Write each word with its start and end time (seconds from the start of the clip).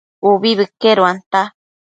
Ubi 0.29 0.51
bëqueduanta 0.57 1.41